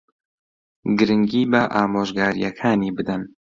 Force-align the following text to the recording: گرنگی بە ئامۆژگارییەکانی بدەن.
گرنگی 0.97 1.43
بە 1.51 1.61
ئامۆژگارییەکانی 1.73 2.95
بدەن. 2.97 3.21